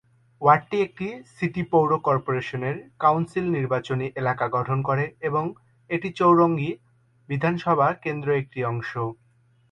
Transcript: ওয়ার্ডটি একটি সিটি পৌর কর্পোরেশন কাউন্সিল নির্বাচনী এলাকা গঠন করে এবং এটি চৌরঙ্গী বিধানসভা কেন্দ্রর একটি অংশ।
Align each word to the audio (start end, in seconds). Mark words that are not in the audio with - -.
ওয়ার্ডটি 0.41 0.77
একটি 0.81 1.07
সিটি 1.35 1.63
পৌর 1.71 1.89
কর্পোরেশন 2.07 2.63
কাউন্সিল 2.99 3.45
নির্বাচনী 3.57 4.07
এলাকা 4.15 4.45
গঠন 4.57 4.77
করে 4.81 5.05
এবং 5.21 5.43
এটি 5.89 6.09
চৌরঙ্গী 6.19 6.71
বিধানসভা 7.29 7.87
কেন্দ্রর 8.03 8.39
একটি 8.41 8.59
অংশ। 8.65 8.91